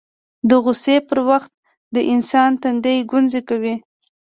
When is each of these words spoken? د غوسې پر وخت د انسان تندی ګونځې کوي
د 0.49 0.51
غوسې 0.63 0.95
پر 1.07 1.19
وخت 1.29 1.51
د 1.95 1.97
انسان 2.13 2.51
تندی 2.61 2.97
ګونځې 3.11 3.41
کوي 3.49 3.75